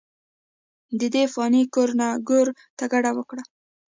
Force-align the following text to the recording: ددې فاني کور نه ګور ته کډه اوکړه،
ددې 0.99 1.23
فاني 1.33 1.61
کور 1.73 1.89
نه 1.99 2.07
ګور 2.27 2.47
ته 2.77 2.85
کډه 2.91 3.11
اوکړه، 3.15 3.43